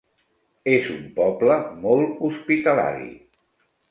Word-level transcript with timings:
És 0.75 0.87
un 0.93 1.03
poble 1.19 1.59
molt 1.85 2.25
hospitalari. 2.29 3.13